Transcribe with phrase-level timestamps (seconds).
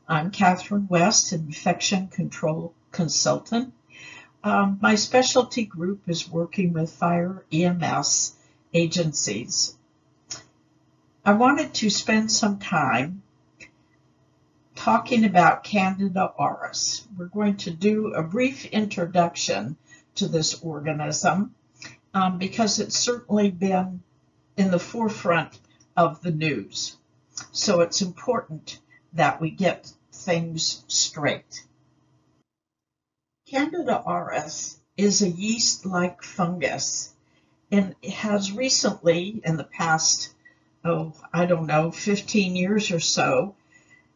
[0.08, 3.72] I'm Katherine West, Infection Control Consultant.
[4.44, 8.38] Um, my specialty group is working with fire EMS
[8.74, 9.76] agencies.
[11.26, 13.24] I wanted to spend some time
[14.76, 17.06] talking about Candida auris.
[17.18, 19.76] We're going to do a brief introduction
[20.16, 21.54] to this organism
[22.14, 24.02] um, because it's certainly been
[24.58, 25.60] in the forefront
[25.96, 26.98] of the news.
[27.52, 28.80] So it's important
[29.14, 31.66] that we get things straight.
[33.50, 37.14] Candida auris is a yeast-like fungus
[37.72, 40.34] and has recently, in the past,
[40.84, 43.56] oh, I don't know, 15 years or so,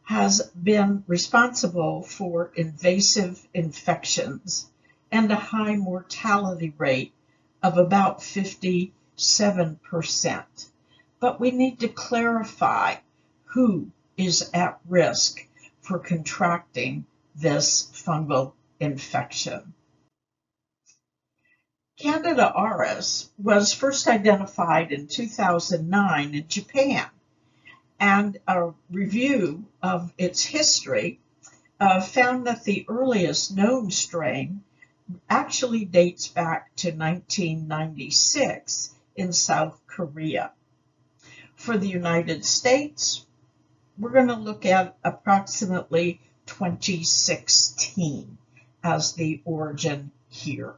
[0.04, 4.68] has been responsible for invasive infections
[5.10, 7.12] and a high mortality rate
[7.62, 10.44] of about 57%.
[11.20, 12.96] But we need to clarify
[13.44, 15.46] who is at risk
[15.80, 19.72] for contracting this fungal infection.
[21.96, 27.08] Candida auris was first identified in 2009 in Japan,
[28.00, 31.20] and a review of its history
[31.78, 34.64] uh, found that the earliest known strain
[35.30, 40.50] actually dates back to 1996 in South Korea.
[41.54, 43.24] For the United States,
[43.96, 48.36] we're going to look at approximately 2016
[48.82, 50.74] as the origin here.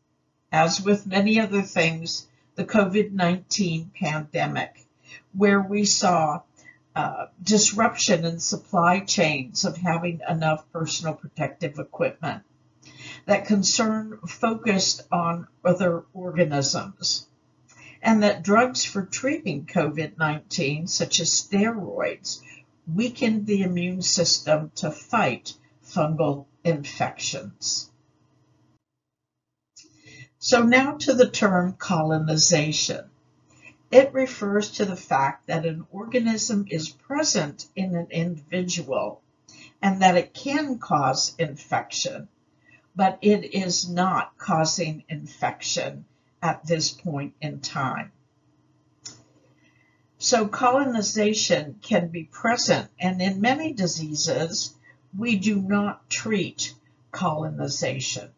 [0.52, 4.86] As with many other things, the COVID-19 pandemic,
[5.34, 6.42] where we saw
[6.96, 12.44] uh, disruption in supply chains of having enough personal protective equipment.
[13.26, 17.28] That concern focused on other organisms,
[18.02, 22.42] and that drugs for treating COVID-19, such as steroids,
[22.96, 25.54] weakened the immune system to fight
[25.86, 27.90] fungal infections.
[30.40, 33.10] So now to the term colonization.
[33.92, 39.22] It refers to the fact that an organism is present in an individual
[39.82, 42.28] and that it can cause infection,
[42.96, 46.06] but it is not causing infection
[46.42, 48.12] at this point in time.
[50.22, 54.76] So colonization can be present, and in many diseases,
[55.18, 56.76] we do not treat
[57.12, 58.30] colonization.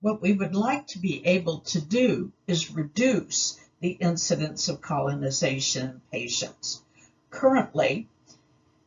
[0.00, 5.90] What we would like to be able to do is reduce the incidence of colonization
[5.90, 6.82] in patients.
[7.28, 8.08] Currently,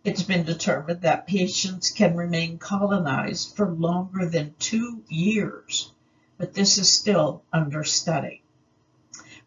[0.04, 5.92] it's been determined that patients can remain colonized for longer than two years,
[6.44, 8.44] but this is still under study.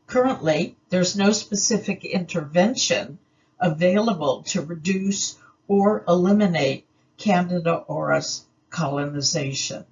[0.06, 3.18] Currently, there's no specific intervention
[3.60, 5.36] available to reduce
[5.68, 6.86] or eliminate
[7.18, 9.84] Candida auris colonization.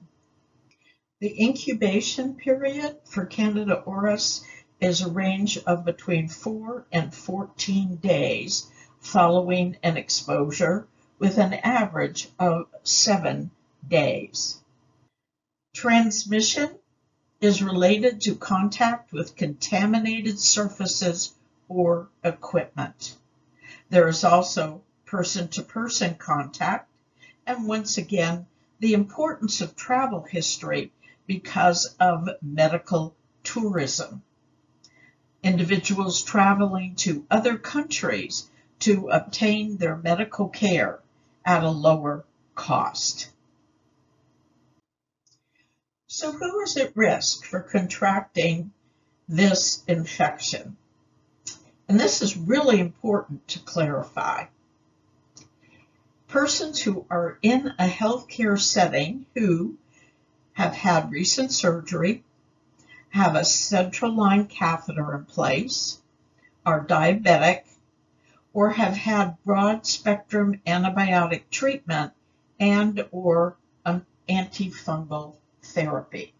[1.20, 4.42] The incubation period for Candida auris
[4.80, 8.66] is a range of between 4 and 14 days
[8.98, 13.50] following an exposure with an average of 7
[13.86, 14.58] days.
[15.74, 16.78] Transmission
[17.44, 21.34] is related to contact with contaminated surfaces
[21.68, 23.16] or equipment.
[23.90, 26.88] There is also person-to-person contact,
[27.46, 28.46] and once again,
[28.80, 30.90] the importance of travel history
[31.26, 34.22] because of medical tourism.
[35.42, 38.48] Individuals traveling to other countries
[38.80, 41.00] to obtain their medical care
[41.44, 42.24] at a lower
[42.54, 43.28] cost.
[46.16, 48.70] So who is at risk for contracting
[49.28, 50.76] this infection?
[51.88, 54.44] And this is really important to clarify.
[56.28, 59.76] Persons who are in a healthcare setting who
[60.52, 62.22] have had recent surgery,
[63.08, 66.00] have a central line catheter in place,
[66.64, 67.64] are diabetic,
[68.52, 72.12] or have had broad spectrum antibiotic treatment
[72.60, 75.34] and or an antifungal
[75.64, 76.34] therapy.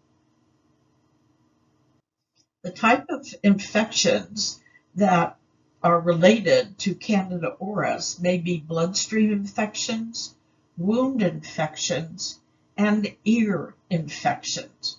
[2.62, 4.61] The type of infections
[4.94, 5.37] that
[5.82, 10.35] are related to Candida auris may be bloodstream infections,
[10.79, 12.41] wound infections,
[12.76, 14.99] and ear infections.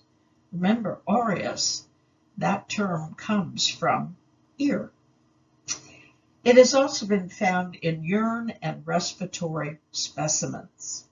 [0.52, 1.82] Remember, auris,
[2.38, 4.16] that term comes from
[4.58, 4.90] ear.
[6.44, 11.04] It has also been found in urine and respiratory specimens.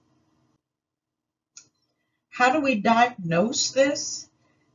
[2.35, 4.29] How do we diagnose this?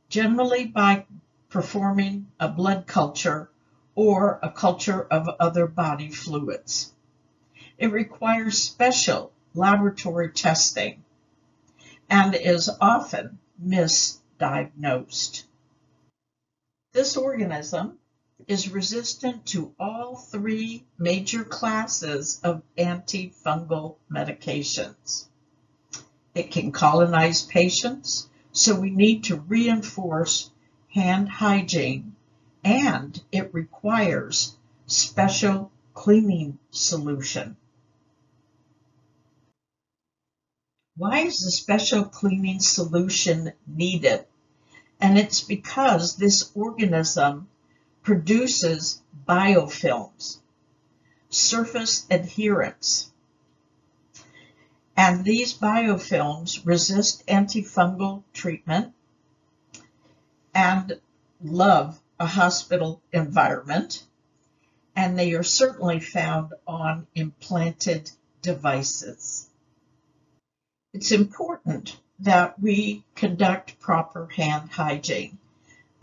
[0.09, 1.05] Generally by
[1.47, 3.51] performing a blood culture
[3.93, 6.91] or a culture of other body fluids.
[7.77, 11.03] It requires special laboratory testing
[12.09, 15.43] and is often misdiagnosed.
[16.93, 17.99] This organism
[18.47, 25.27] is resistant to all three major classes of antifungal medications.
[26.33, 30.49] It can colonize patients, so we need to reinforce
[30.93, 32.15] hand hygiene,
[32.63, 34.55] and it requires
[34.85, 37.57] special cleaning solution.
[40.95, 44.25] Why is the special cleaning solution needed?
[44.99, 47.49] And it's because this organism
[48.03, 50.39] produces biofilms,
[51.29, 53.10] surface adherents,
[55.01, 58.93] and these biofilms resist antifungal treatment
[60.53, 60.99] and
[61.43, 64.05] love a hospital environment.
[64.95, 68.11] And they are certainly found on implanted
[68.43, 69.49] devices.
[70.93, 75.39] It's important that we conduct proper hand hygiene.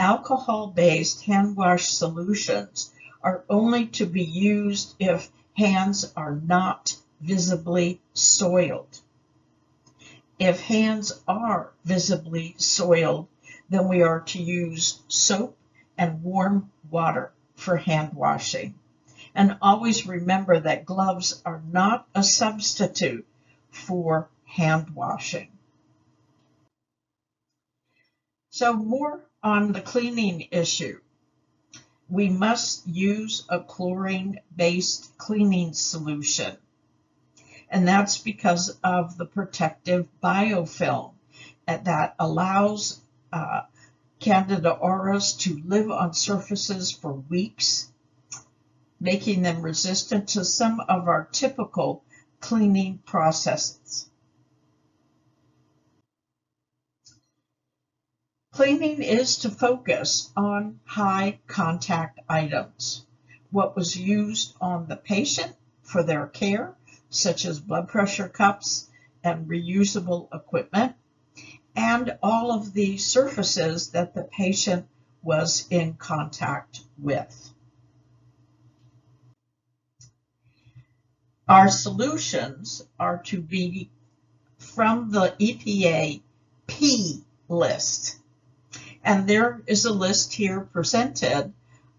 [0.00, 2.90] Alcohol-based hand wash solutions
[3.22, 9.00] are only to be used if hands are not visibly soiled.
[10.38, 13.28] If hands are visibly soiled,
[13.68, 15.56] then we are to use soap
[15.96, 18.74] and warm water for hand washing.
[19.34, 23.26] And always remember that gloves are not a substitute
[23.70, 25.50] for hand washing.
[28.50, 31.00] So more on the cleaning issue
[32.08, 36.56] we must use a chlorine-based cleaning solution
[37.70, 41.12] and that's because of the protective biofilm
[41.66, 43.00] that allows
[43.32, 43.62] uh,
[44.20, 47.92] Candida auris to live on surfaces for weeks,
[48.98, 52.02] making them resistant to some of our typical
[52.40, 54.08] cleaning processes.
[58.52, 63.06] Cleaning is to focus on high contact items.
[63.50, 66.74] What was used on the patient for their care
[67.10, 68.88] such as blood pressure cups
[69.24, 70.94] and reusable equipment,
[71.74, 74.86] and all of the surfaces that the patient
[75.22, 77.52] was in contact with.
[81.48, 83.90] Our solutions are to be
[84.58, 86.20] from the EPA
[86.66, 88.18] P list.
[89.02, 91.54] And there is a list here presented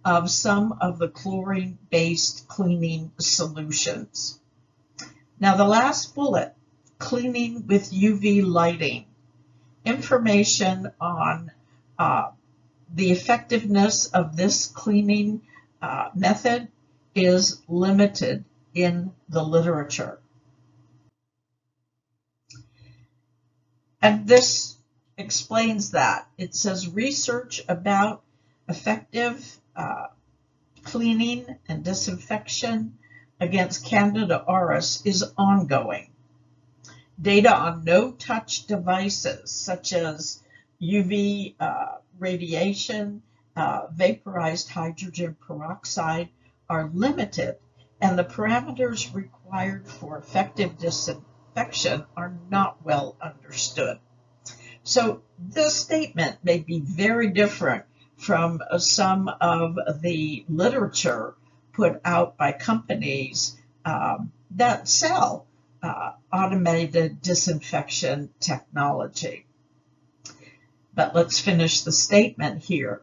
[0.06, 4.40] of some of the chlorine-based cleaning solutions.
[5.40, 6.54] Now the last bullet,
[6.98, 9.06] cleaning with UV lighting.
[9.86, 11.52] Information on
[11.98, 12.32] uh,
[12.94, 15.42] the effectiveness of this cleaning
[15.82, 16.68] uh, method
[17.16, 18.44] is limited
[18.74, 20.20] in the literature.
[24.02, 24.78] And this
[25.18, 26.28] explains that.
[26.38, 28.24] It says research about
[28.68, 30.08] effective uh,
[30.84, 32.98] cleaning and disinfection
[33.40, 36.12] against Candida auris is ongoing.
[37.22, 40.42] Data on no-touch devices such as
[40.82, 43.22] UV uh, radiation,
[43.56, 46.30] uh, vaporized hydrogen peroxide
[46.70, 47.58] are limited
[48.02, 54.00] and the parameters required for effective disinfection are not well understood.
[54.84, 57.86] So this statement may be very different
[58.18, 61.36] from some of the literature
[61.80, 65.46] put out by companies um, that sell
[65.82, 69.46] uh, automated disinfection technology.
[70.94, 73.02] But let's finish the statement here.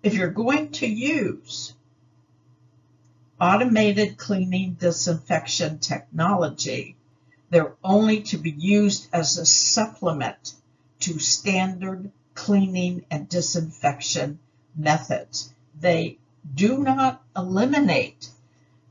[0.00, 1.74] If you're going to use
[3.40, 6.94] automated cleaning disinfection technology,
[7.50, 10.54] they're only to be used as a supplement
[11.00, 14.38] to standard cleaning and disinfection
[14.76, 15.52] methods.
[15.80, 16.18] They
[16.54, 18.28] do not eliminate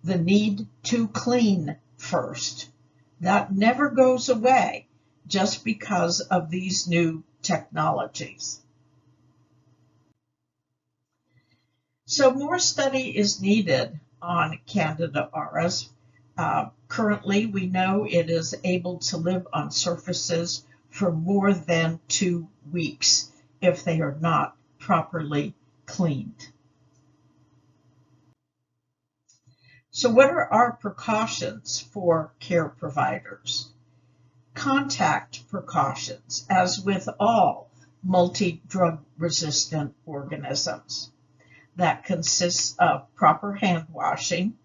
[0.04, 2.70] the need to clean first.
[3.20, 4.88] That never goes away
[5.28, 8.60] just because of these new technologies.
[12.06, 15.88] So more study is needed on Candida auris.
[16.38, 22.48] Uh, currently, we know it is able to live on surfaces for more than two
[22.72, 23.32] weeks
[23.62, 25.54] if they are not properly
[25.86, 26.50] cleaned.
[29.94, 33.70] So what are our precautions for care providers?
[34.54, 37.70] Contact precautions, as with all
[38.02, 41.12] multi-drug resistant organisms.
[41.76, 44.58] That consists of proper hand washing,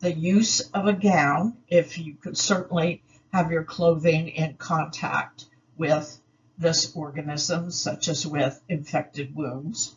[0.00, 6.20] the use of a gown, if you could certainly have your clothing in contact with
[6.58, 9.94] this organism, such as with infected wounds,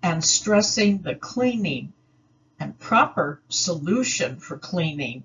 [0.00, 1.92] and stressing the cleaning
[2.60, 5.24] and proper solution for cleaning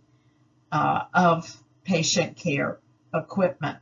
[0.72, 2.80] uh, of patient care
[3.14, 3.78] equipment.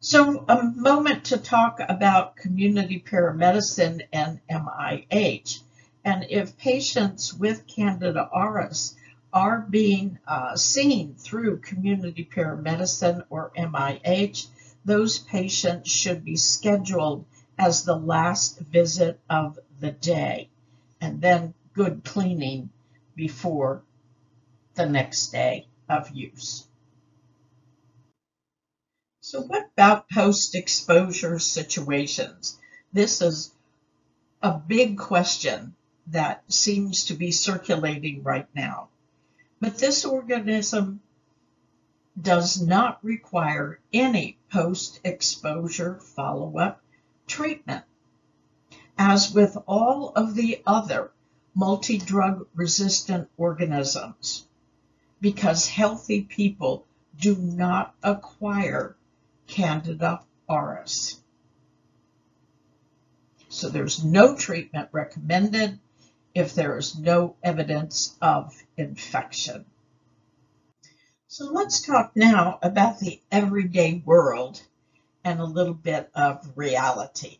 [0.00, 5.60] So a moment to talk about community paramedicine and MIH.
[6.04, 8.94] And if patients with Candida auris
[9.32, 14.46] are being uh, seen through community paramedicine or MIH,
[14.84, 17.26] those patients should be scheduled
[17.58, 20.48] as the last visit of the day
[21.00, 22.70] and then good cleaning
[23.14, 23.82] before
[24.74, 26.66] the next day of use.
[29.20, 32.58] So what about post-exposure situations?
[32.92, 33.52] This is
[34.42, 35.74] a big question
[36.06, 38.88] that seems to be circulating right now.
[39.60, 41.00] But this organism
[42.20, 46.80] does not require any post-exposure follow-up
[47.26, 47.84] treatment.
[48.98, 51.12] As with all of the other
[51.54, 54.46] multi-drug resistant organisms,
[55.20, 56.84] because healthy people
[57.16, 58.96] do not acquire
[59.46, 61.16] Candida auris.
[63.48, 65.78] So there's no treatment recommended
[66.34, 69.64] if there is no evidence of infection.
[71.28, 74.62] So let's talk now about the everyday world
[75.24, 77.38] and a little bit of reality.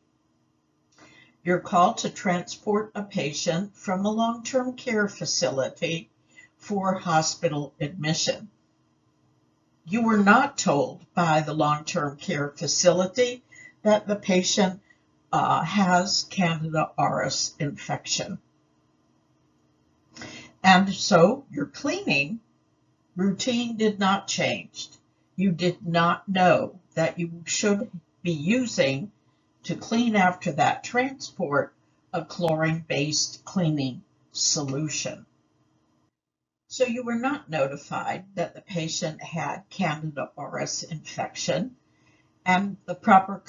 [1.44, 6.10] You're called to transport a patient from a long-term care facility
[6.56, 8.50] for hospital admission.
[9.86, 13.42] You were not told by the long-term care facility
[13.82, 14.80] that the patient
[15.32, 18.38] uh, has Candida auris infection.
[20.62, 22.40] And so your cleaning
[23.16, 24.88] routine did not change.
[25.36, 27.90] You did not know that you should
[28.22, 29.12] be using
[29.64, 31.74] to clean after that transport
[32.12, 35.26] a chlorine-based cleaning solution.
[36.68, 41.76] So you were not notified that the patient had Candida auris infection
[42.44, 43.42] and the proper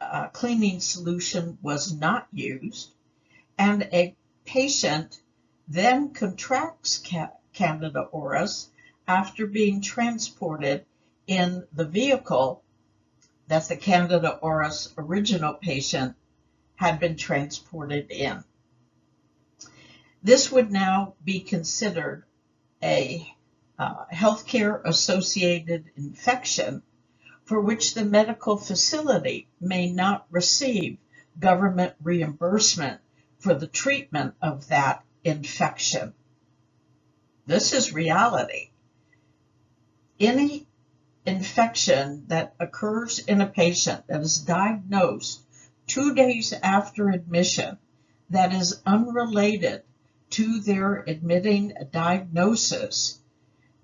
[0.00, 2.90] uh, cleaning solution was not used
[3.58, 5.20] and a patient
[5.68, 6.98] then contracts
[7.52, 8.68] Candida auris
[9.06, 10.84] after being transported
[11.26, 12.61] in the vehicle
[13.48, 16.16] that the Candida auris original patient
[16.76, 18.44] had been transported in.
[20.22, 22.24] This would now be considered
[22.82, 23.26] a
[23.78, 26.82] uh, healthcare associated infection
[27.44, 30.98] for which the medical facility may not receive
[31.38, 33.00] government reimbursement
[33.38, 36.14] for the treatment of that infection.
[37.46, 38.70] This is reality.
[40.20, 40.68] Any
[41.24, 45.42] infection that occurs in a patient that is diagnosed
[45.86, 47.78] two days after admission
[48.30, 49.82] that is unrelated
[50.30, 53.20] to their admitting diagnosis,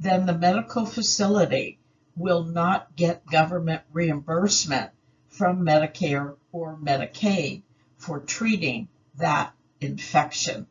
[0.01, 1.79] then the medical facility
[2.17, 4.91] will not get government reimbursement
[5.29, 7.63] from Medicare or Medicaid
[7.97, 10.67] for treating that infection.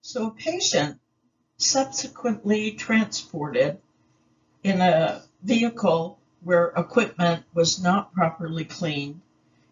[0.00, 0.98] So a patient
[1.62, 3.78] subsequently transported
[4.62, 9.20] in a vehicle where equipment was not properly cleaned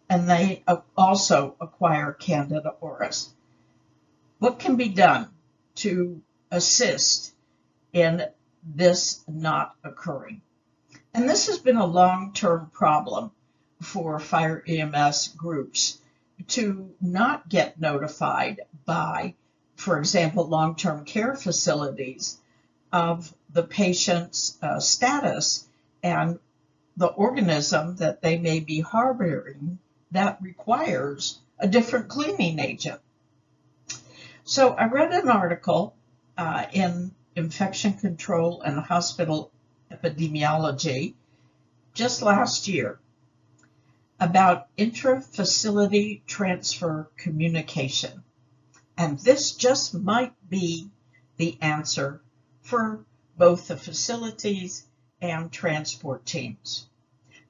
[0.09, 0.64] and they
[0.97, 3.28] also acquire Candida auris.
[4.38, 5.28] What can be done
[5.76, 6.20] to
[6.50, 7.32] assist
[7.92, 8.25] in
[8.64, 10.42] this not occurring?
[11.14, 13.30] And this has been a long-term problem
[13.80, 15.99] for fire EMS groups
[16.49, 19.35] to not get notified by,
[19.80, 22.38] for example, long-term care facilities
[22.92, 25.66] of the patient's uh, status
[26.02, 26.38] and
[26.99, 29.78] the organism that they may be harboring
[30.10, 33.00] that requires a different cleaning agent.
[34.44, 35.94] So I read an article
[36.37, 39.50] uh, in Infection Control and Hospital
[39.90, 41.14] Epidemiology
[41.94, 42.99] just last year
[44.18, 48.22] about intra-facility transfer communication.
[48.97, 50.90] And this just might be
[51.37, 52.20] the answer
[52.62, 53.04] for
[53.36, 54.86] both the facilities
[55.21, 56.86] and transport teams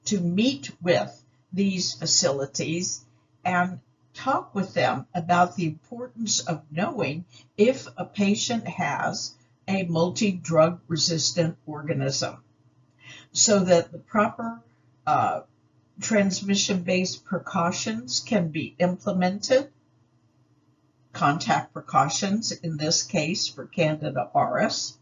[0.05, 3.05] to meet with these facilities
[3.43, 3.79] and
[4.13, 7.25] talk with them about the importance of knowing
[7.57, 9.35] if a patient has
[9.67, 12.43] a multi-drug resistant organism
[13.31, 14.61] so that the proper
[15.07, 15.41] uh,
[15.99, 19.71] transmission-based precautions can be implemented.
[21.13, 24.97] Contact precautions, in this case for Candida auris,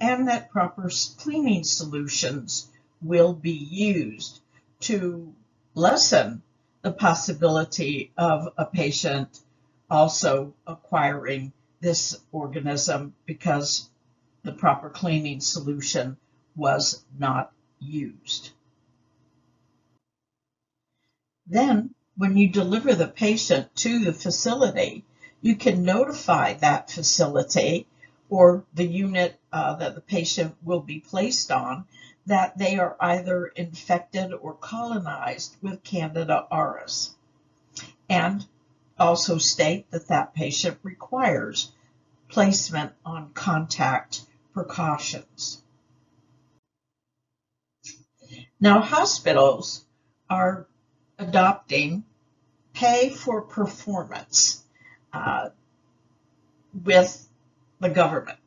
[0.00, 2.68] and that proper cleaning solutions
[3.02, 4.40] will be used
[4.80, 5.34] to
[5.74, 6.42] lessen
[6.82, 9.40] the possibility of a patient
[9.90, 13.90] also acquiring this organism because
[14.42, 16.16] the proper cleaning solution
[16.56, 18.50] was not used.
[21.46, 25.04] Then, when you deliver the patient to the facility,
[25.42, 27.86] you can notify that facility
[28.28, 31.84] or the unit uh, that the patient will be placed on
[32.26, 37.14] that they are either infected or colonized with Candida auris.
[38.08, 38.46] And
[38.98, 41.72] also state that that patient requires
[42.28, 44.22] placement on contact
[44.52, 45.62] precautions.
[48.60, 49.84] Now, hospitals
[50.28, 50.66] are
[51.18, 52.04] adopting
[52.74, 54.59] pay for performance
[55.12, 55.50] uh,
[56.84, 57.28] with
[57.80, 58.38] the government.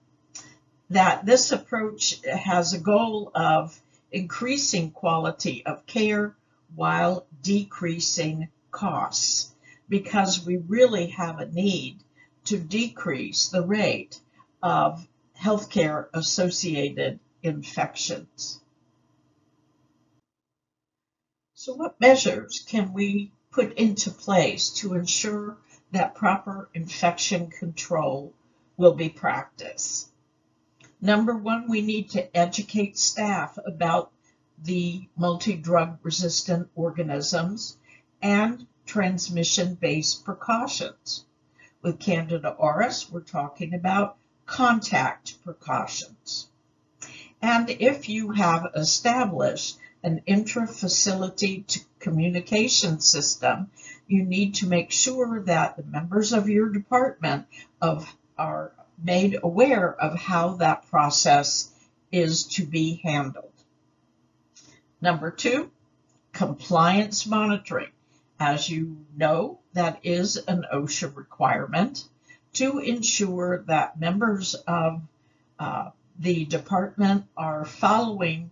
[0.89, 3.79] That this approach has a goal of
[4.11, 6.35] increasing quality of care
[6.75, 9.53] while decreasing costs
[9.89, 11.99] because we really have a need
[12.45, 14.19] to decrease the rate
[14.61, 15.07] of
[15.39, 18.59] healthcare associated infections.
[21.53, 25.57] So what measures can we put into place to ensure
[25.93, 28.33] that proper infection control
[28.77, 30.09] will be practiced?
[30.99, 34.11] Number one, we need to educate staff about
[34.61, 37.77] the multi-drug resistant organisms
[38.21, 41.25] and transmission-based precautions.
[41.81, 46.49] With Candida auris, we're talking about contact precautions.
[47.41, 51.65] And if you have established an intra-facility
[51.99, 53.69] communication system,
[54.07, 57.47] you need to make sure that the members of your department
[57.81, 61.71] of, are made aware of how that process
[62.11, 63.51] is to be handled.
[65.01, 65.71] Number two,
[66.31, 67.91] compliance monitoring.
[68.39, 72.07] As you know, that is an OSHA requirement
[72.53, 75.01] to ensure that members of
[75.59, 78.51] uh, the department are following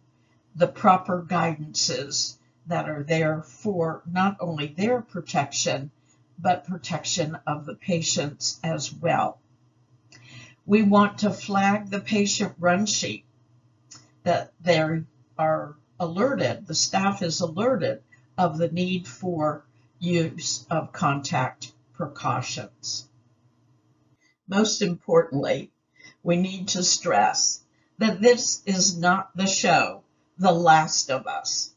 [0.56, 2.36] the proper guidances
[2.68, 5.92] that are there for not only their protection,
[6.38, 9.40] but protection of the patients as well.
[10.66, 13.26] We want to flag the patient run sheet
[14.24, 15.04] that they
[15.38, 18.02] are alerted, the staff is alerted
[18.38, 19.66] of the need for
[20.00, 23.08] use of contact precautions.
[24.48, 25.72] Most importantly,
[26.24, 27.64] we need to stress
[28.00, 30.04] that this is not the show,
[30.38, 31.74] The Last of Us.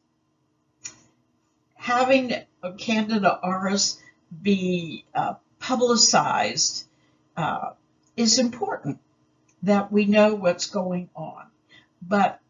[1.84, 2.32] Having
[2.78, 3.98] Candida auris
[4.40, 6.86] be uh, publicized
[7.36, 7.72] uh,
[8.16, 9.00] is important
[9.64, 11.44] that we know what's going on.
[12.00, 12.40] But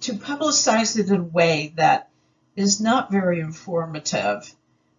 [0.00, 2.08] to publicize it in a way that
[2.56, 4.52] is not very informative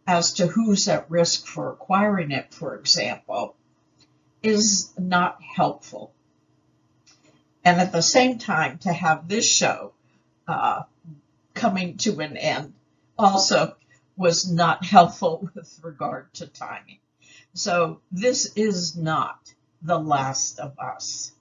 [0.07, 3.53] as to who's at risk for acquiring it, for example,
[4.41, 6.13] is not helpful.
[7.65, 9.91] And at the same time, to have this show
[10.47, 10.83] uh,
[11.53, 12.75] coming to an end
[13.19, 13.75] also
[14.17, 16.99] was not helpful with regard to timing.
[17.53, 21.31] So this is not the last of us.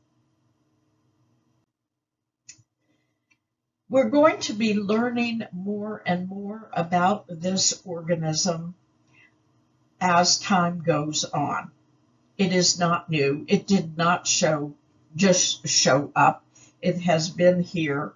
[3.90, 8.74] We're going to be learning more and more about this organism
[10.00, 11.70] as time goes on.
[12.36, 13.46] It is not new.
[13.48, 14.74] It did not show
[15.16, 16.44] just show up.
[16.82, 18.12] It has been here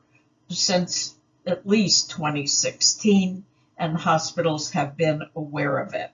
[0.48, 1.14] since
[1.46, 3.44] at least 2016
[3.83, 6.12] and hospitals have been aware of it.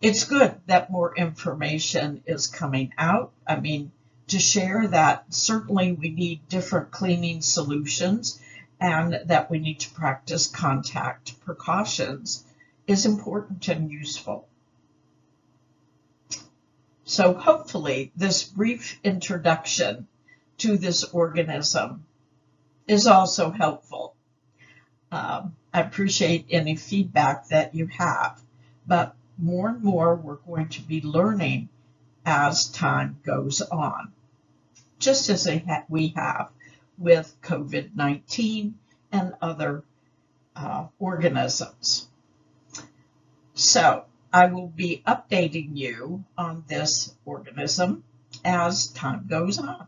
[0.00, 3.32] It's good that more information is coming out.
[3.46, 3.92] I mean,
[4.28, 8.40] to share that certainly we need different cleaning solutions
[8.80, 12.46] and that we need to practice contact precautions
[12.86, 14.48] is important and useful.
[17.04, 20.08] So hopefully this brief introduction
[20.58, 22.06] to this organism
[22.88, 24.11] is also helpful.
[25.12, 28.40] Um, I appreciate any feedback that you have,
[28.86, 31.68] but more and more we're going to be learning
[32.24, 34.12] as time goes on,
[34.98, 35.46] just as
[35.90, 36.50] we have
[36.96, 38.72] with COVID-19
[39.12, 39.84] and other
[40.56, 42.08] uh, organisms.
[43.54, 48.02] So I will be updating you on this organism
[48.44, 49.86] as time goes on.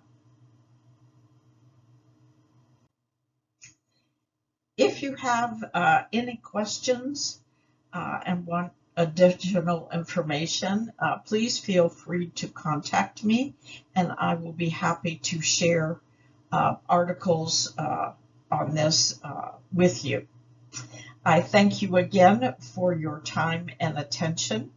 [4.76, 7.40] If you have uh, any questions
[7.92, 13.54] uh, and want additional information, uh, please feel free to contact me
[13.94, 16.00] and I will be happy to share
[16.50, 18.14] uh, articles uh,
[18.50, 20.26] on this uh, with you.
[21.24, 24.72] I thank you again for your time and attention.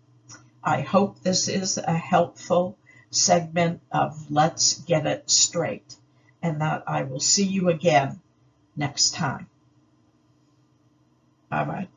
[0.63, 2.77] I hope this is a helpful
[3.09, 5.95] segment of Let's Get It Straight
[6.43, 8.19] and that I will see you again
[8.75, 9.49] next time.
[11.51, 11.87] ابد